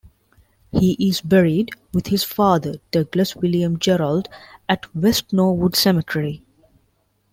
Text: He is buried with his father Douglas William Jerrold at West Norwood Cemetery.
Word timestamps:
He 0.71 0.93
is 1.09 1.21
buried 1.21 1.69
with 1.93 2.07
his 2.07 2.23
father 2.23 2.77
Douglas 2.89 3.35
William 3.35 3.77
Jerrold 3.77 4.29
at 4.67 4.91
West 4.95 5.31
Norwood 5.31 5.75
Cemetery. 5.75 6.43